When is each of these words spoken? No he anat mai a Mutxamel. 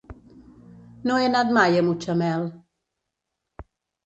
No 1.09 1.17
he 1.19 1.27
anat 1.27 1.51
mai 1.57 1.77
a 1.83 1.83
Mutxamel. 1.91 2.49